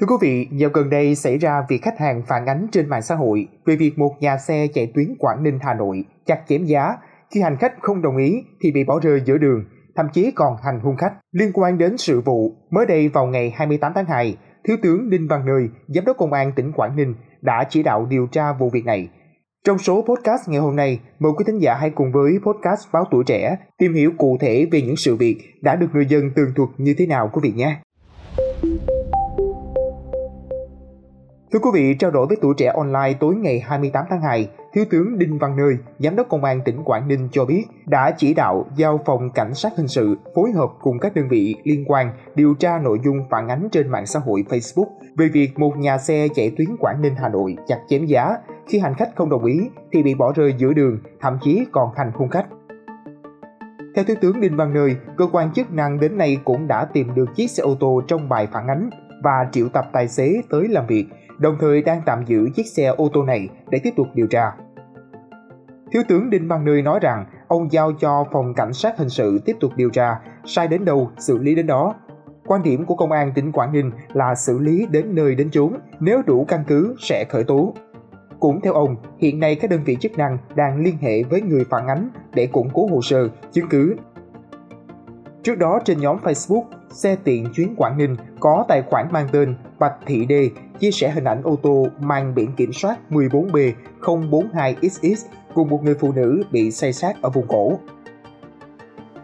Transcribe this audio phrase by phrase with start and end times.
[0.00, 3.02] Thưa quý vị, dạo gần đây xảy ra việc khách hàng phản ánh trên mạng
[3.02, 6.64] xã hội về việc một nhà xe chạy tuyến Quảng Ninh Hà Nội chặt chém
[6.64, 6.96] giá
[7.30, 9.64] khi hành khách không đồng ý thì bị bỏ rơi giữa đường,
[9.96, 11.12] thậm chí còn hành hung khách.
[11.32, 15.28] Liên quan đến sự vụ, mới đây vào ngày 28 tháng 2, Thiếu tướng Đinh
[15.28, 18.70] Văn Nơi, Giám đốc Công an tỉnh Quảng Ninh đã chỉ đạo điều tra vụ
[18.70, 19.08] việc này.
[19.64, 23.04] Trong số podcast ngày hôm nay, mời quý thính giả hãy cùng với podcast Báo
[23.10, 26.52] Tuổi Trẻ tìm hiểu cụ thể về những sự việc đã được người dân tường
[26.56, 27.76] thuật như thế nào quý vị nhé.
[31.52, 34.84] Thưa quý vị, trao đổi với tuổi trẻ online tối ngày 28 tháng 2, Thiếu
[34.90, 38.34] tướng Đinh Văn Nơi, Giám đốc Công an tỉnh Quảng Ninh cho biết đã chỉ
[38.34, 42.12] đạo giao phòng cảnh sát hình sự phối hợp cùng các đơn vị liên quan
[42.34, 45.98] điều tra nội dung phản ánh trên mạng xã hội Facebook về việc một nhà
[45.98, 48.36] xe chạy tuyến Quảng Ninh Hà Nội chặt chém giá
[48.66, 49.58] khi hành khách không đồng ý
[49.92, 52.46] thì bị bỏ rơi giữa đường, thậm chí còn hành hung khách.
[53.94, 57.14] Theo Thiếu tướng Đinh Văn Nơi, cơ quan chức năng đến nay cũng đã tìm
[57.14, 58.90] được chiếc xe ô tô trong bài phản ánh
[59.22, 61.06] và triệu tập tài xế tới làm việc
[61.38, 64.52] đồng thời đang tạm giữ chiếc xe ô tô này để tiếp tục điều tra.
[65.92, 69.40] Thiếu tướng Đinh Văn Nơi nói rằng ông giao cho phòng cảnh sát hình sự
[69.44, 71.94] tiếp tục điều tra, sai đến đâu xử lý đến đó.
[72.46, 75.72] Quan điểm của công an tỉnh Quảng Ninh là xử lý đến nơi đến chốn,
[76.00, 77.74] nếu đủ căn cứ sẽ khởi tố.
[78.40, 81.64] Cũng theo ông, hiện nay các đơn vị chức năng đang liên hệ với người
[81.70, 83.96] phản ánh để củng cố hồ sơ, chứng cứ.
[85.42, 89.54] Trước đó trên nhóm Facebook xe tiện chuyến Quảng Ninh có tài khoản mang tên
[89.78, 95.14] Bạch Thị Đê chia sẻ hình ảnh ô tô mang biển kiểm soát 14B042XX
[95.54, 97.78] cùng một người phụ nữ bị say sát ở vùng cổ.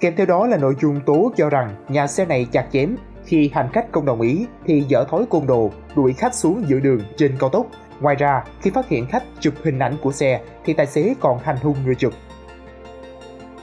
[0.00, 3.50] Kèm theo đó là nội dung tố cho rằng nhà xe này chặt chém khi
[3.54, 7.00] hành khách không đồng ý thì dở thói côn đồ, đuổi khách xuống giữa đường
[7.16, 7.66] trên cao tốc.
[8.00, 11.38] Ngoài ra, khi phát hiện khách chụp hình ảnh của xe thì tài xế còn
[11.38, 12.12] hành hung người chụp.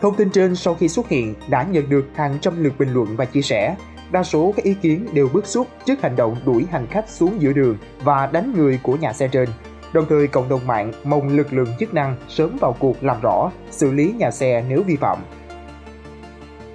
[0.06, 3.16] Thông tin trên sau khi xuất hiện đã nhận được hàng trăm lượt bình luận
[3.16, 3.76] và chia sẻ.
[4.12, 7.42] Đa số các ý kiến đều bức xúc trước hành động đuổi hành khách xuống
[7.42, 9.50] giữa đường và đánh người của nhà xe trên.
[9.94, 13.52] Đồng thời cộng đồng mạng mong lực lượng chức năng sớm vào cuộc làm rõ,
[13.72, 15.18] xử lý nhà xe nếu vi phạm.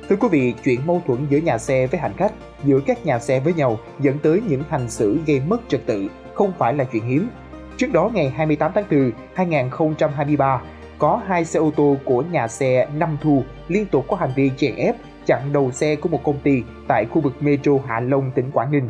[0.08, 2.32] Thưa quý vị, chuyện mâu thuẫn giữa nhà xe với hành khách,
[2.64, 6.08] giữa các nhà xe với nhau dẫn tới những hành xử gây mất trật tự
[6.34, 7.28] không phải là chuyện hiếm.
[7.76, 10.62] Trước đó ngày 28 tháng 4, 2023,
[11.00, 14.50] có hai xe ô tô của nhà xe Năm Thu liên tục có hành vi
[14.56, 14.96] chèn ép
[15.26, 18.70] chặn đầu xe của một công ty tại khu vực Metro Hạ Long, tỉnh Quảng
[18.70, 18.88] Ninh.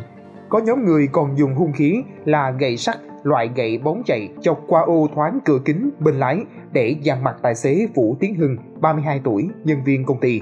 [0.49, 4.59] Có nhóm người còn dùng hung khí là gậy sắt, loại gậy bóng chạy chọc
[4.67, 6.39] qua ô thoáng cửa kính bên lái
[6.71, 10.41] để dàn mặt tài xế Vũ Tiến Hưng, 32 tuổi, nhân viên công ty.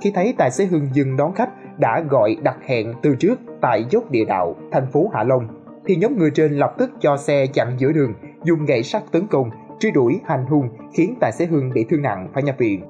[0.00, 3.84] Khi thấy tài xế Hưng dừng đón khách đã gọi đặt hẹn từ trước tại
[3.90, 5.48] dốc địa đạo, thành phố Hạ Long,
[5.86, 8.14] thì nhóm người trên lập tức cho xe chặn giữa đường,
[8.44, 12.02] dùng gậy sắt tấn công truy đuổi hành hung khiến tài xế Hưng bị thương
[12.02, 12.84] nặng phải nhập viện.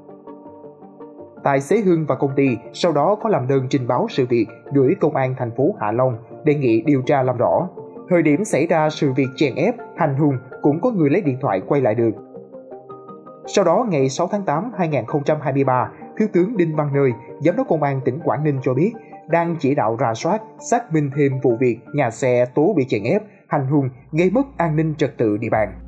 [1.45, 4.47] Tài xế Hưng và công ty sau đó có làm đơn trình báo sự việc
[4.73, 7.69] gửi công an thành phố Hạ Long đề nghị điều tra làm rõ.
[8.09, 11.39] Thời điểm xảy ra sự việc chèn ép, hành hung cũng có người lấy điện
[11.41, 12.13] thoại quay lại được.
[13.47, 17.83] Sau đó ngày 6 tháng 8 2023, Thiếu tướng Đinh Văn Nơi, Giám đốc Công
[17.83, 18.93] an tỉnh Quảng Ninh cho biết
[19.29, 23.05] đang chỉ đạo rà soát, xác minh thêm vụ việc nhà xe tố bị chèn
[23.05, 25.84] ép, hành hung, gây mất an ninh trật tự địa bàn.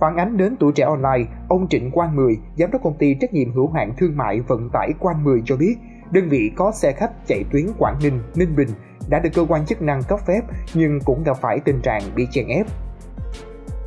[0.00, 3.32] Phản ánh đến tuổi trẻ online, ông Trịnh Quang Mười, giám đốc công ty trách
[3.32, 5.76] nhiệm hữu hạn thương mại vận tải Quang Mười cho biết,
[6.10, 8.68] đơn vị có xe khách chạy tuyến Quảng Ninh, Ninh Bình
[9.08, 10.40] đã được cơ quan chức năng cấp phép
[10.74, 12.66] nhưng cũng gặp phải tình trạng bị chèn ép.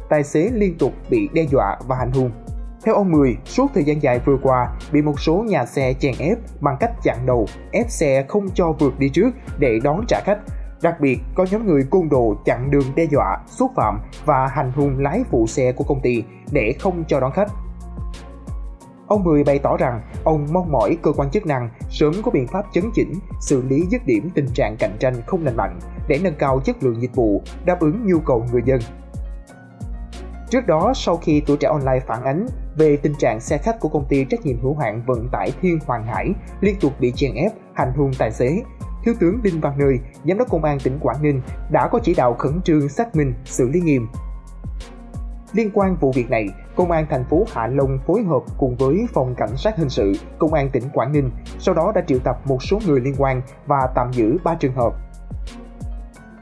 [0.10, 2.32] Tài xế liên tục bị đe dọa và hành hung.
[2.86, 6.14] Theo ông Mười, suốt thời gian dài vừa qua, bị một số nhà xe chèn
[6.20, 9.30] ép bằng cách chặn đầu, ép xe không cho vượt đi trước
[9.60, 10.40] để đón trả khách
[10.82, 14.72] Đặc biệt, có nhóm người côn đồ chặn đường đe dọa, xúc phạm và hành
[14.72, 17.52] hung lái phụ xe của công ty để không cho đón khách.
[19.08, 22.48] Ông Mười bày tỏ rằng ông mong mỏi cơ quan chức năng sớm có biện
[22.48, 26.20] pháp chấn chỉnh, xử lý dứt điểm tình trạng cạnh tranh không lành mạnh để
[26.24, 28.80] nâng cao chất lượng dịch vụ, đáp ứng nhu cầu người dân.
[30.50, 32.46] Trước đó, sau khi tuổi trẻ online phản ánh
[32.78, 35.80] về tình trạng xe khách của công ty trách nhiệm hữu hạn vận tải Thiên
[35.86, 38.64] Hoàng Hải liên tục bị chèn ép, hành hung tài xế,
[39.08, 41.42] Thiếu tướng Đinh Văn Nơi, Giám đốc Công an tỉnh Quảng Ninh
[41.72, 44.08] đã có chỉ đạo khẩn trương xác minh, xử lý nghiêm.
[45.54, 49.08] Liên quan vụ việc này, Công an thành phố Hạ Long phối hợp cùng với
[49.14, 52.38] Phòng Cảnh sát Hình sự, Công an tỉnh Quảng Ninh, sau đó đã triệu tập
[52.46, 54.94] một số người liên quan và tạm giữ 3 trường hợp.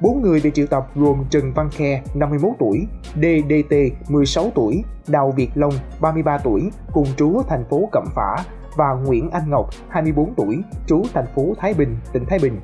[0.02, 3.76] Bốn người bị triệu tập gồm Trần Văn Khe, 51 tuổi, DDT,
[4.10, 8.36] 16 tuổi, Đào Việt Long, 33 tuổi, cùng trú thành phố Cẩm Phả
[8.76, 12.60] và Nguyễn Anh Ngọc, 24 tuổi, trú thành phố Thái Bình, tỉnh Thái Bình.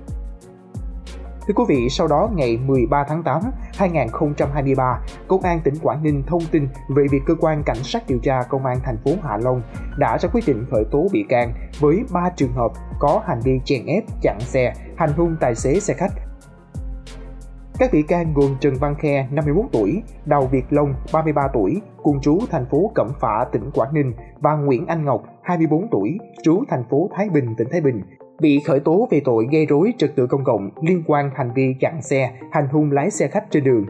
[1.47, 3.41] Thưa quý vị, sau đó ngày 13 tháng 8,
[3.77, 8.19] 2023, Công an tỉnh Quảng Ninh thông tin về việc cơ quan cảnh sát điều
[8.19, 9.61] tra Công an thành phố Hạ Long
[9.97, 13.59] đã ra quyết định khởi tố bị can với 3 trường hợp có hành vi
[13.65, 16.11] chèn ép, chặn xe, hành hung tài xế xe khách
[17.79, 22.21] các bị can gồm Trần Văn Khe, 51 tuổi, Đào Việt Long, 33 tuổi, cùng
[22.21, 26.63] trú thành phố Cẩm Phả, tỉnh Quảng Ninh và Nguyễn Anh Ngọc, 24 tuổi, trú
[26.69, 28.01] thành phố Thái Bình, tỉnh Thái Bình,
[28.41, 31.75] bị khởi tố về tội gây rối trật tự công cộng liên quan hành vi
[31.79, 33.85] chặn xe, hành hung lái xe khách trên đường.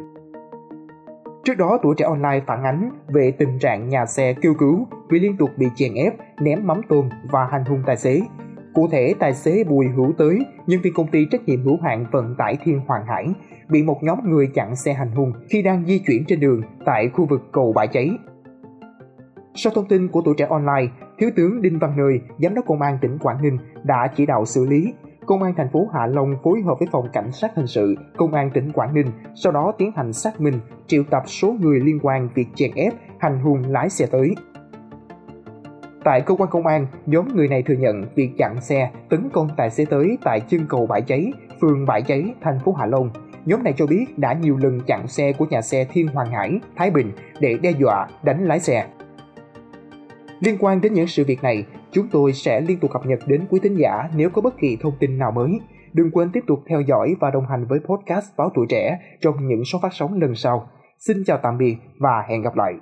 [1.44, 5.20] Trước đó, tuổi trẻ online phản ánh về tình trạng nhà xe kêu cứu vì
[5.20, 8.22] liên tục bị chèn ép, ném mắm tôm và hành hung tài xế.
[8.74, 12.06] Cụ thể, tài xế Bùi Hữu Tới, nhân viên công ty trách nhiệm hữu hạn
[12.12, 13.28] vận tải Thiên Hoàng Hải,
[13.70, 17.10] bị một nhóm người chặn xe hành hung khi đang di chuyển trên đường tại
[17.14, 18.10] khu vực cầu bãi cháy.
[19.56, 20.88] Sau thông tin của tuổi trẻ online,
[21.18, 24.46] Thiếu tướng Đinh Văn Nơi, Giám đốc Công an tỉnh Quảng Ninh đã chỉ đạo
[24.46, 24.94] xử lý.
[25.26, 28.34] Công an thành phố Hạ Long phối hợp với phòng cảnh sát hình sự, Công
[28.34, 32.00] an tỉnh Quảng Ninh sau đó tiến hành xác minh, triệu tập số người liên
[32.02, 34.36] quan việc chèn ép, hành hung lái xe tới.
[36.04, 39.50] Tại cơ quan công an, nhóm người này thừa nhận việc chặn xe, tấn công
[39.58, 41.32] tài xế tới tại chân cầu bãi cháy,
[41.62, 43.10] phường bãi cháy, thành phố Hạ Long.
[43.46, 46.60] Nhóm này cho biết đã nhiều lần chặn xe của nhà xe Thiên Hoàng Hải,
[46.76, 48.86] Thái Bình để đe dọa, đánh lái xe.
[50.40, 53.42] Liên quan đến những sự việc này, chúng tôi sẽ liên tục cập nhật đến
[53.50, 55.60] quý thính giả nếu có bất kỳ thông tin nào mới.
[55.94, 59.48] Đừng quên tiếp tục theo dõi và đồng hành với podcast Báo Tuổi Trẻ trong
[59.48, 60.70] những số phát sóng lần sau.
[61.00, 62.74] Xin chào tạm biệt và hẹn gặp lại.